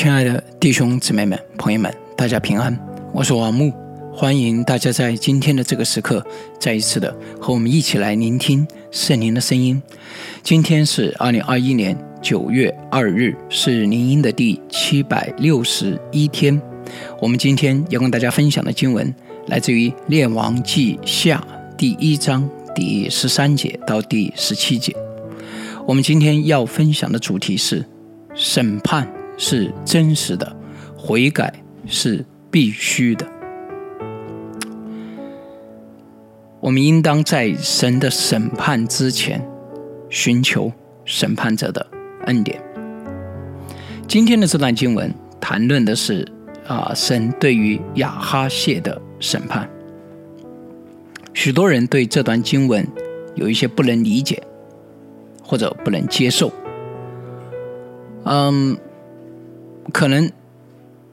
[0.00, 2.78] 亲爱的弟兄姊妹们、朋友们，大家平安！
[3.12, 3.72] 我是王木，
[4.12, 6.24] 欢迎大家在今天的这个时刻，
[6.60, 9.82] 再一次的和我们一起来聆听圣灵的声音。
[10.40, 16.62] 今天是二零二一年九月二日，是灵音的第七百六十一天。
[17.20, 19.12] 我们今天要跟大家分享的经文，
[19.48, 21.44] 来自于《列王记下》
[21.76, 24.94] 第一章第十三节到第十七节。
[25.88, 27.84] 我们今天要分享的主题是
[28.36, 29.17] 审判。
[29.38, 30.54] 是真实的，
[30.96, 33.24] 悔改是必须的。
[36.60, 39.48] 我们应当在神的审判之前，
[40.10, 40.72] 寻求
[41.04, 41.86] 审判者的
[42.26, 42.60] 恩典。
[44.08, 46.26] 今天的这段经文谈论的是
[46.66, 49.70] 啊，神对于亚哈谢的审判。
[51.32, 52.84] 许多人对这段经文
[53.36, 54.42] 有一些不能理解，
[55.44, 56.52] 或者不能接受。
[58.24, 58.76] 嗯。
[59.92, 60.30] 可能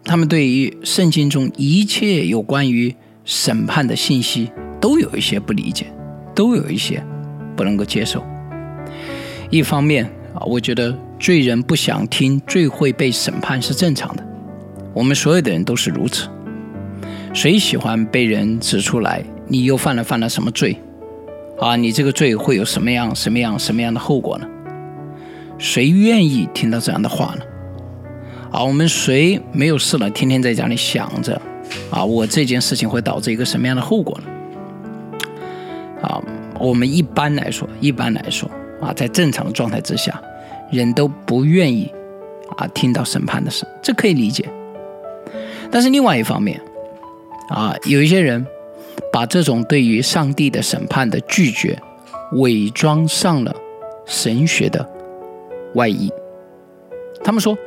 [0.04, 5.88] 他们对于圣经中一切有关于审判的信息都有一些不理解，
[6.36, 7.04] 都有一些
[7.56, 8.24] 不能够接受。
[9.50, 14.24] 一方面啊，我觉得罪人不想听罪会被审判是正常的，
[14.94, 16.28] 我们所有的人都是如此。
[17.34, 20.78] 谁喜欢被人指出来你又犯了犯了什么罪
[21.60, 21.76] 啊？
[21.76, 24.48] 你这个罪会有什么样什么样什么样的后果呢？
[25.58, 27.42] 谁愿意听到这样的话呢？
[28.56, 30.10] 啊，我们谁没有事了？
[30.12, 31.42] 天天在家里想着，
[31.92, 35.20] 啊，我这件事情会导致一个什么样的后果呢？
[36.02, 36.24] 啊，
[36.58, 40.18] 我们一般来说，一般来说，啊，在正常的状态之下，
[40.72, 41.92] 人都不愿意
[42.56, 44.48] 啊听到审判的事，这可以理解。
[45.70, 46.58] 但是另外一方面，
[47.50, 48.48] 啊，有一些人
[49.12, 51.78] 把这种对于上帝的审判的拒绝，
[52.38, 53.54] 伪装上了
[54.06, 54.90] 神学的
[55.74, 56.10] 外衣，
[57.22, 57.58] 他们说。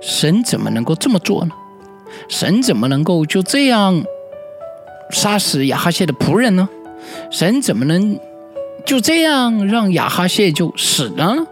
[0.00, 1.52] 神怎么能够这么做呢？
[2.28, 4.02] 神怎么能够就这样
[5.10, 6.68] 杀死亚哈谢的仆人呢？
[7.30, 8.18] 神怎么能
[8.84, 11.46] 就这样让亚哈谢就死呢？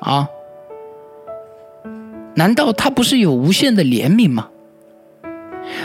[0.00, 0.28] 啊？
[2.34, 4.48] 难道他不是有无限的怜悯吗？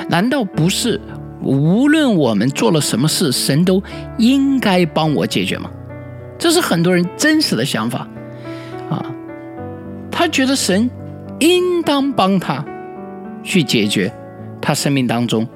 [0.10, 1.00] 难道不是
[1.42, 3.82] 无论我们做了什么事，神都
[4.18, 5.70] 应该帮我解决吗？
[6.38, 8.08] 这是很多人真实的想法
[8.90, 9.06] 啊。
[10.12, 10.90] 他觉得神。
[11.40, 12.64] 应当帮他
[13.44, 14.12] 去解决
[14.62, 15.48] 他生命当中，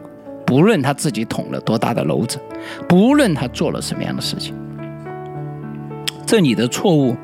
[0.45, 2.39] 不论他自己捅了多大的篓子，
[2.87, 4.53] 不论他做了什么样的事情，
[6.25, 7.15] 这里的错误，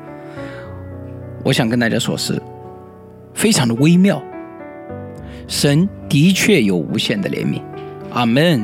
[1.44, 2.40] 我想跟大家说是
[3.34, 4.22] 非常的微妙。
[5.46, 7.60] 神的确有无限的怜悯，
[8.12, 8.60] 阿门。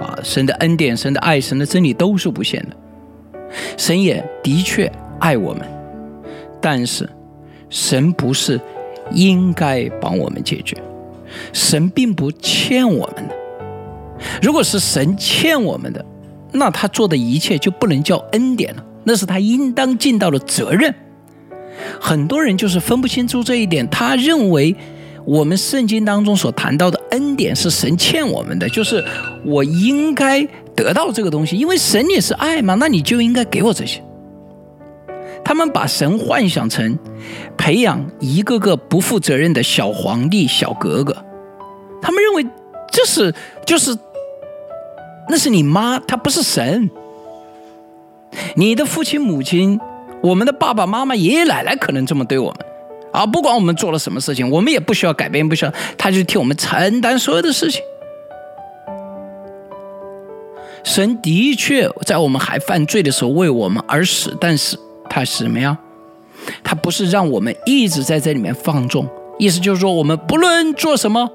[0.00, 2.76] 啊，神的恩典、神的爱、神的真理都是无限的。
[3.76, 4.90] 神也的确
[5.20, 5.62] 爱我们，
[6.60, 7.08] 但是
[7.68, 8.60] 神不是。
[9.14, 10.76] 应该帮我们解决，
[11.52, 13.34] 神并不欠我们的。
[14.40, 16.04] 如果是神欠我们的，
[16.52, 20.94] 那他做的一切就不能叫恩典了，那是他应当尽到的责任。
[22.00, 24.76] 很多人就是分不清楚这一点，他认为
[25.24, 29.04] 我们圣经当中所谈到的恩典是神欠我们的，就是
[29.44, 30.46] 我应该
[30.76, 34.02] 得到这个东西，因为神也是爱嘛，那你就应该给我这些。
[35.44, 36.98] 他们把神幻想成
[37.56, 41.16] 培养一个个不负责任的小皇帝、小格格，
[42.00, 42.46] 他们认为
[42.90, 43.34] 这是
[43.66, 43.96] 就是
[45.28, 46.90] 那是你妈，她不是神。
[48.56, 49.78] 你的父亲、母亲、
[50.22, 52.66] 我们的爸爸妈妈、爷爷奶奶可能这么对我们
[53.12, 57.82] 啊，不管我们做了什么事情，我们也不需要改变，不需要他就替我们承担所有的事情。
[60.82, 64.78] 神的确在我们还犯罪的时候为我们而死，但是。
[65.14, 65.76] 他是什么呀？
[66.64, 69.06] 他不是让我们一直在这里面放纵，
[69.38, 71.30] 意思就是说，我们不论做什么，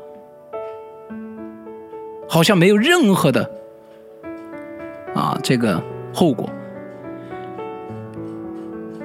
[2.28, 3.52] 好像没有任何的
[5.14, 5.80] 啊这个
[6.12, 6.50] 后果。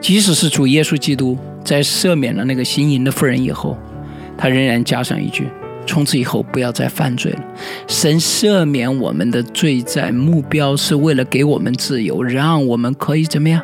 [0.01, 3.77] 即使是主耶稣基督在赦免了那个行淫的妇人以后，
[4.39, 5.49] 他仍然加上一句：
[5.87, 7.45] 从此以后不要再犯罪了。
[7.87, 13.63] 神赦免我们的罪在目标是为了给我们自由，让我们可以怎么样？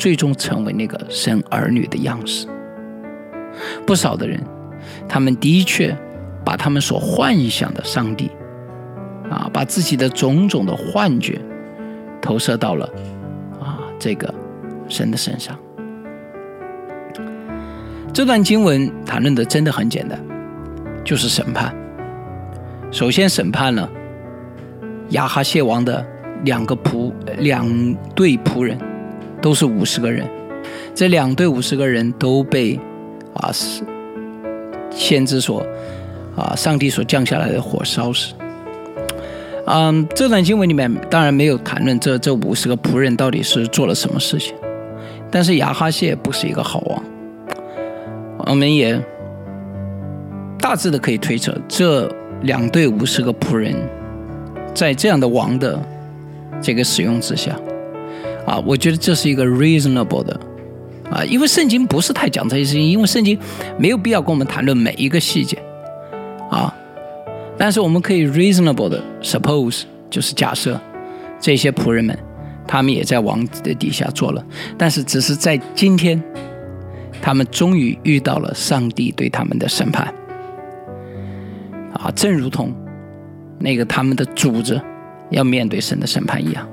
[0.00, 2.48] 最终成为那个生儿女的样式。
[3.86, 4.40] 不少的人，
[5.06, 5.94] 他们的确
[6.42, 8.30] 把他们所幻想的上帝，
[9.30, 11.38] 啊，把自己的种种的幻觉
[12.22, 12.86] 投射到了
[13.60, 14.32] 啊这个
[14.88, 15.54] 神的身上。
[18.10, 20.18] 这段经文谈论的真的很简单，
[21.04, 21.74] 就是审判。
[22.90, 23.86] 首先审判了
[25.10, 26.04] 亚哈谢王的
[26.44, 27.68] 两个仆两
[28.14, 28.78] 对仆人。
[29.40, 30.26] 都是五十个人，
[30.94, 32.78] 这两队五十个人都被
[33.34, 33.82] 啊是
[34.90, 35.64] 先知所
[36.36, 38.34] 啊，上帝所降下来的火烧死。
[39.66, 44.54] 嗯，这段经文里面当然没有谈论这这五十个仆人到底是做了什么事情，
[45.30, 47.04] 但是亚哈谢不是一个好王，
[48.46, 49.00] 我们也
[50.58, 52.10] 大致的可以推测，这
[52.42, 53.74] 两对五十个仆人
[54.74, 55.80] 在这样的王的
[56.60, 57.56] 这个使用之下，
[58.50, 60.40] 啊，我觉得这是一个 reasonable 的。
[61.08, 63.38] 啊，因为圣经不是太讲这些事情，因为圣经
[63.78, 65.56] 没有必要跟我们谈论每一个细节，
[66.50, 66.72] 啊，
[67.58, 70.80] 但是我们可以 reasonable 的 suppose 就是假设
[71.40, 72.16] 这些仆人们，
[72.66, 74.44] 他们也在王子的底下做了，
[74.78, 76.22] 但是只是在今天，
[77.20, 80.14] 他们终于遇到了上帝对他们的审判，
[81.94, 82.72] 啊，正如同
[83.58, 84.80] 那个他们的主子
[85.30, 86.68] 要面对神的审判一样，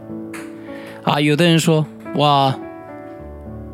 [1.07, 2.55] 啊，有的人说，哇。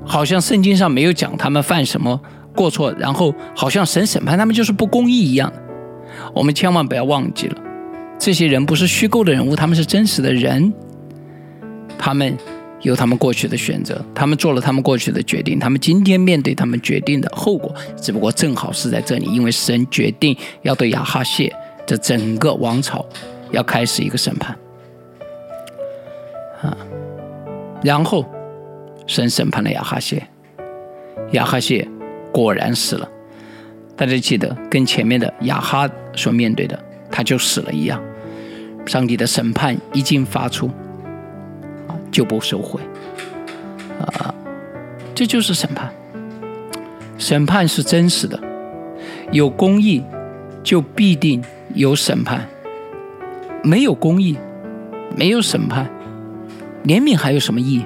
[0.05, 2.19] 好像圣经上没有讲他们犯什么
[2.53, 5.49] 过错，然后好像神审判他们就是不公义一样。
[6.33, 7.55] 我们千万不要忘记了，
[8.19, 10.73] 这些人不是虚构的人物，他们是真实的人。
[11.97, 12.37] 他们
[12.81, 21.49] 有他们过去的选择，他们做了他们过去的决定，他们今天面对他们决定的后果，只不过正好是在这里，因为神决定要对亚哈谢
[21.85, 23.05] 这整个王朝
[23.51, 24.53] 要开始一个审判
[26.61, 26.75] 啊，
[27.83, 28.25] 然后。
[29.05, 30.25] 神审判了亚哈谢，
[31.33, 31.85] 亚哈谢
[32.31, 33.09] 果然死了。
[33.97, 36.81] 大家记得，跟前面的亚哈所面对的
[37.11, 38.01] 他就死了一样。
[38.85, 40.71] 上帝的审判一经发出，
[42.09, 42.79] 就不收回。
[43.99, 44.33] 啊，
[45.13, 45.93] 这就是审判。
[47.17, 48.39] 审判是真实的，
[49.33, 50.01] 有公义
[50.63, 51.43] 就必定
[51.73, 52.47] 有审判。
[53.61, 54.37] 没有公义，
[55.17, 55.89] 没有审判，
[56.85, 57.85] 怜悯还有什么意义？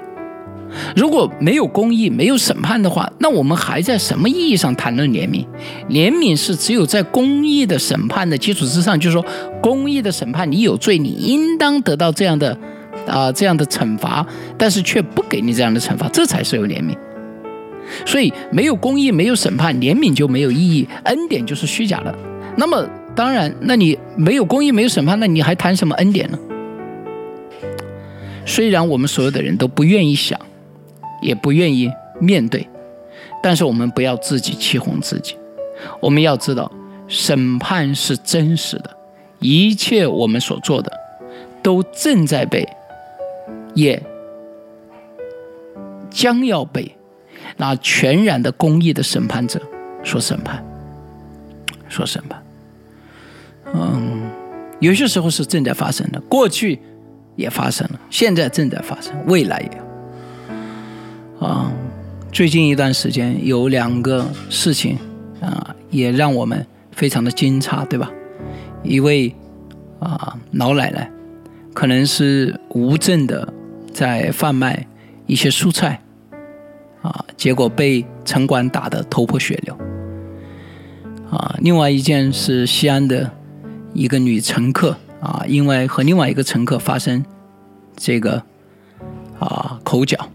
[0.97, 5.45] 如果没有公义、没有审判的话，那我们还在什么意义上谈论怜悯？
[5.89, 9.25] 怜悯是只有在公义的审判的基础之上，就是说，
[9.61, 12.57] 公义的审判，你有罪，你应当得到这样的
[13.07, 14.27] 啊这样的惩罚，
[14.57, 16.93] 但是却不给你这样的惩罚，这才是有怜悯。
[18.05, 22.13] 所以，没有公义、没有审判，怜悯就没有意义，恩典就是虚假的。
[22.57, 22.85] 那么，
[23.15, 26.37] 当然，那你没有公义、没有审判，那你还谈什么恩典呢？
[28.47, 30.39] 虽然我们所有的人都不愿意想。
[31.19, 32.69] 也不愿意面对，
[33.41, 35.35] 但是我们不要自己欺哄自己。
[35.99, 36.71] 我们要知道，
[37.07, 38.97] 审判是真实的，
[39.39, 40.91] 一切我们所做的，
[41.63, 42.69] 都正在被，
[43.73, 43.99] 也
[46.11, 46.95] 将要被
[47.57, 49.59] 那全然的公义的审判者
[50.03, 50.63] 所审判，
[51.89, 52.43] 所审判。
[53.73, 54.29] 嗯，
[54.79, 56.79] 有些时候是正在发生的，过去
[57.37, 61.45] 也发生了，现在正在发生，未来也。
[61.47, 61.71] 啊，
[62.33, 64.97] 最近一段时间有两个事情
[65.39, 68.11] 啊，也让我们非常的惊诧，对吧？
[68.83, 69.33] 一位
[69.99, 71.09] 啊老奶奶，
[71.73, 73.53] 可能是无证的
[73.93, 74.85] 在贩卖
[75.27, 76.01] 一些蔬菜，
[77.03, 79.77] 啊，结果被城管打得头破血流。
[81.29, 83.29] 啊，另外一件是西安的
[83.93, 87.25] 一个女乘客啊，因为和另外一个乘客发生
[87.95, 88.43] 这个
[89.39, 90.29] 啊口角。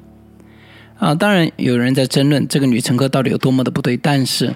[0.98, 4.54] 啊，当然有人在争论这个女乘客到底有多么的不对，但是，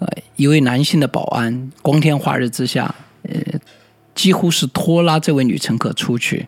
[0.00, 3.40] 呃，一位男性的保安光天化日之下，呃，
[4.14, 6.46] 几乎是拖拉这位女乘客出去，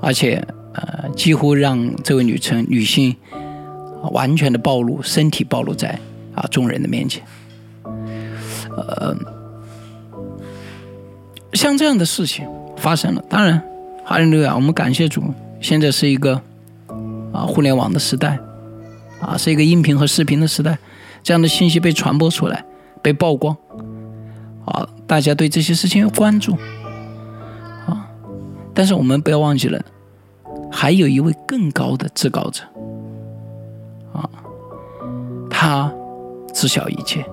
[0.00, 3.14] 而且呃，几乎让这位女乘女性
[4.10, 5.96] 完全的暴露，身体暴露在
[6.34, 7.22] 啊众人的面前。
[7.84, 9.16] 呃，
[11.52, 13.62] 像这样的事情发生了，当然，
[14.04, 15.22] 哈利路亚，我们感谢主，
[15.60, 16.40] 现在是一个。
[17.32, 18.40] 啊，互联网的时代，
[19.20, 20.76] 啊，是一个音频和视频的时代，
[21.22, 22.64] 这样的信息被传播出来，
[23.00, 23.56] 被曝光，
[24.64, 26.54] 啊，大家对这些事情有关注，
[27.86, 28.04] 啊，
[28.74, 29.80] 但是我们不要忘记了，
[30.72, 32.64] 还有一位更高的至高者，
[34.12, 34.28] 啊，
[35.48, 35.88] 他
[36.52, 37.24] 知晓一切，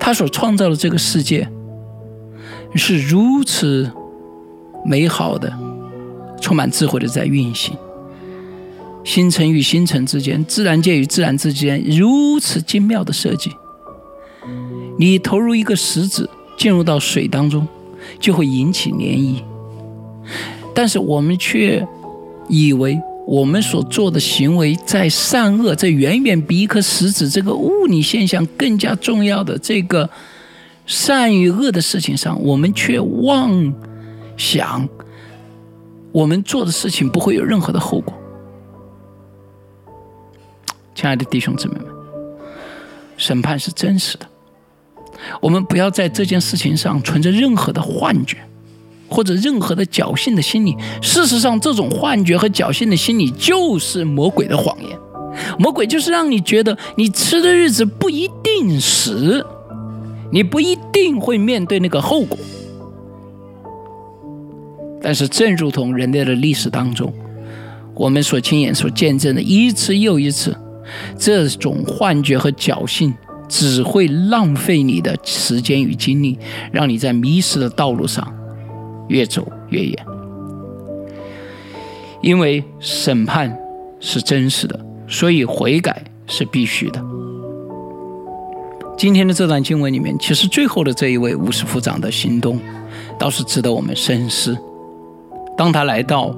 [0.00, 1.48] 他所创造的这个世界
[2.74, 3.90] 是如此
[4.84, 5.52] 美好的，
[6.40, 7.76] 充满智慧的在运行。
[9.04, 13.50] 星辰与星辰之间，自然界与自然之间，如此精妙的设计。
[14.98, 17.66] 你投入一个石子进入到水当中，
[18.20, 19.42] 就会引起涟漪。
[20.74, 21.86] 但是我们却
[22.48, 30.08] 以为我们所做的行为在善恶，这远远比一颗石子这个物理现象更加重要的这个
[30.88, 33.74] 善与恶的事情上，我们却妄
[34.38, 34.88] 想
[36.10, 38.14] 我们做的事情不会有任何的后果。
[40.94, 41.84] 亲爱的弟兄姊妹们，
[43.18, 44.26] 审判是真实的。
[45.42, 48.38] 我们不要在这件事情上存着任何的幻觉，
[49.10, 50.74] 或者任何的侥幸的心理。
[51.02, 54.98] 事实上，这种幻觉和侥幸的心理就是魔鬼的谎言。
[55.58, 59.44] 魔鬼就是让你觉得你吃的日子不一定死，
[60.30, 62.36] 你不一定会面对那个后果。
[65.00, 67.12] 但是，正如同人类的历史当中，
[67.94, 70.56] 我们所亲眼所见证的一次又一次，
[71.16, 73.14] 这种幻觉和侥幸
[73.48, 76.38] 只会浪费你的时间与精力，
[76.72, 78.30] 让你在迷失的道路上
[79.08, 80.06] 越走越远。
[82.20, 83.56] 因为审判
[84.00, 87.00] 是真实的，所以悔改是必须的。
[88.98, 92.58] 今天的这段经文里面，其实最后的这一位五十夫长的行动，
[93.16, 94.58] 倒是值得我们深思。
[95.56, 96.34] 当他来到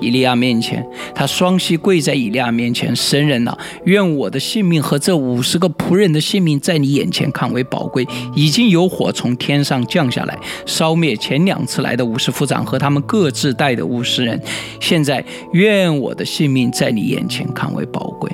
[0.00, 0.82] 以利亚面前，
[1.14, 8.08] 他双膝跪在以利亚面前：“神人呐，愿我的性命和这五十个仆人的性命在你眼前看为宝贵。
[8.34, 14.40] 已经有火从天上降下来，烧灭前两次来的五十夫长和他们各自带的五十人。
[14.80, 15.22] 现在，
[15.52, 18.32] 愿我的性命在你眼前看为宝贵。”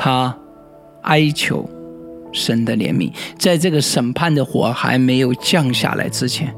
[0.00, 0.32] 他
[1.02, 1.68] 哀求
[2.32, 6.54] 神的怜悯，在这个审判的火还没有降下来之前。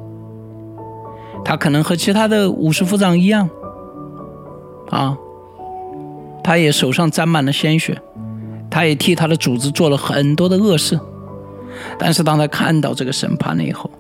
[1.45, 3.49] 他可能和其他的五十夫长一样，
[4.91, 5.17] 啊，
[6.45, 8.01] 他也手上沾满了鲜血，
[8.69, 11.01] 他也替他的组织做了很多的恶事，
[11.99, 13.91] 但是当他看到这个审判了以后，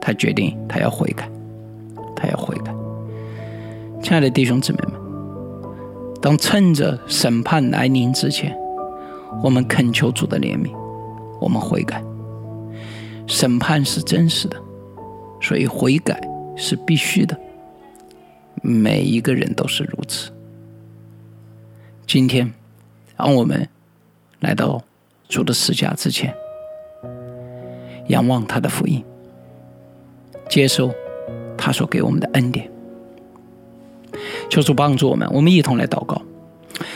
[0.00, 1.28] 他决定他要悔改，
[2.16, 2.74] 他要悔改。
[4.02, 4.92] 亲爱的弟兄姊妹们，
[6.22, 8.56] 当趁着审判来临之前，
[9.40, 10.72] 我们恳求主的怜悯，
[11.40, 12.02] 我们悔改。
[13.26, 14.56] 审判是真实的，
[15.40, 16.20] 所以悔改。
[16.54, 17.34] 是必须的，
[18.60, 20.30] 每一个人都是如此。
[22.06, 22.52] 今天，
[23.16, 23.66] 让我们
[24.40, 24.82] 来到
[25.30, 26.32] 主的十架之前，
[28.08, 29.02] 仰望他的福音，
[30.46, 30.92] 接受
[31.56, 32.70] 他所给我们的恩典。
[34.50, 36.20] 求主帮助我们，我们一同来祷告。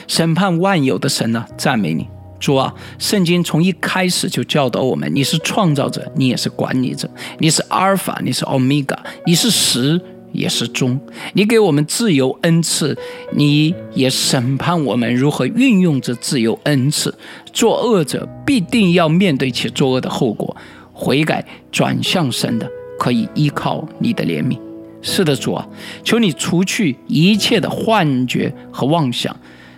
[0.07, 2.07] 审判万有的神呢，赞美你。
[2.38, 10.00] 主啊，圣经从一开始就教导我们：你是创造者，你也是管理者，你是阿尔法，你是欧米伽，你是始
[10.33, 11.00] 也是终。
[11.33, 12.97] 你给我们自由恩赐，
[13.33, 17.14] 你也审判我们如何运用这自由恩赐。
[17.52, 20.55] 作恶者必定要面对其作恶的后果，
[20.93, 24.59] 悔改转向神的，可以依靠你的怜悯。
[25.00, 25.66] 是的，主啊，
[26.05, 29.35] 求你除去一切的幻觉和妄想。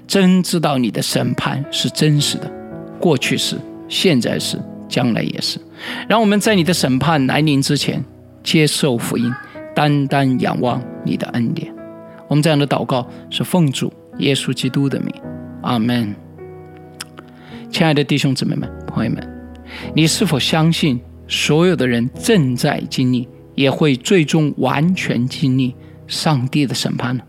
[0.09, 2.51] 真知道你的审判是真实的，
[2.99, 3.59] 过去是，
[3.91, 5.61] 现在是，将来也是。
[6.09, 8.03] 让我们在你的审判来临之前，
[8.43, 9.31] 接受福音，
[9.75, 11.71] 单单仰望你的恩典。
[12.27, 15.15] 我们这样的祷告是奉主耶稣基督的名，
[15.61, 16.17] 阿门。
[17.71, 19.53] 亲爱的弟兄姊妹们、朋友们，
[19.95, 20.99] 你是否相信
[21.29, 25.75] 所有的人正在经历，也会最终完全经历
[26.07, 27.23] 上帝的审判呢？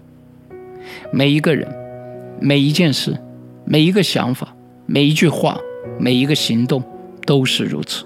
[1.12, 1.79] 每一个人。
[2.42, 3.18] 每一件事，
[3.66, 4.56] 每一个想法，
[4.86, 5.60] 每一句话，
[6.00, 6.82] 每一个行动，
[7.26, 8.06] 都是如此。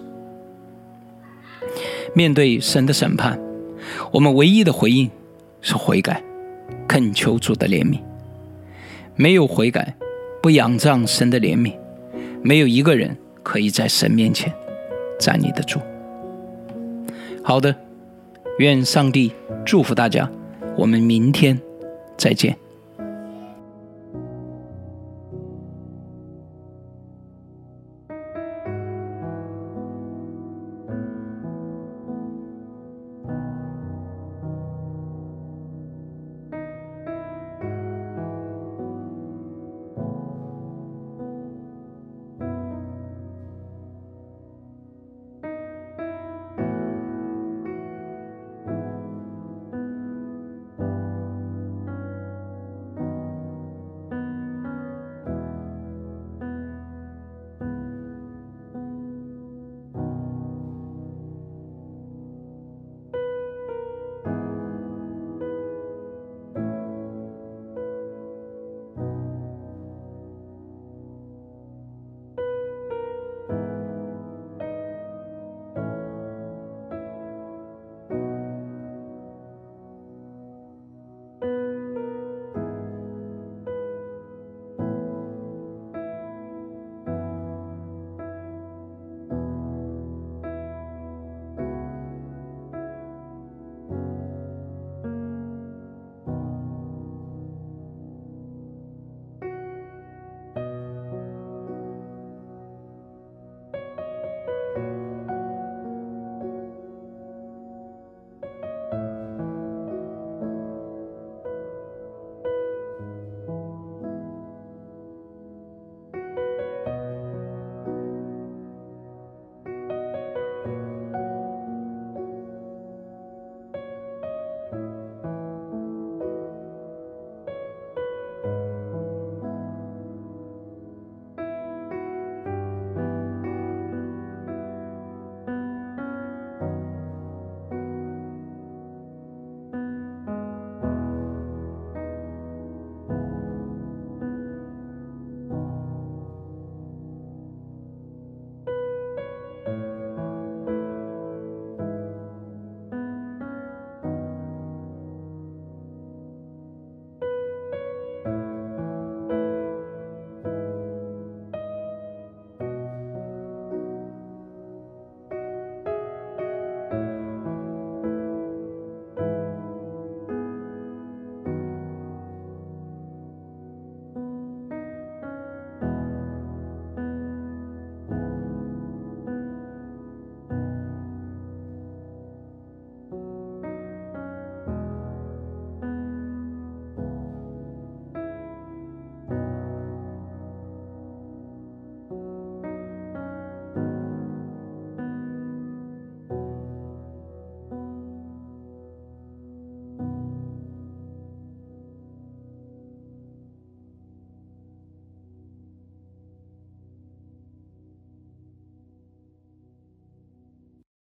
[2.16, 3.40] 面对神的审判，
[4.12, 5.10] 我们唯一的回应
[5.62, 6.24] 是悔改，
[6.88, 8.00] 恳求主的怜悯。
[9.16, 9.96] 没有悔改，
[10.42, 11.76] 不仰仗神的怜悯，
[12.42, 14.52] 没有一个人可以在神面前
[15.20, 15.80] 站立得住。
[17.44, 17.76] 好的，
[18.60, 19.32] 愿上帝
[19.66, 20.30] 祝福大家，
[20.76, 21.60] 我们明天
[22.18, 22.58] 再见。